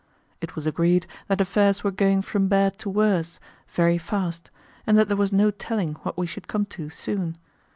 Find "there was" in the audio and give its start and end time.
5.09-5.31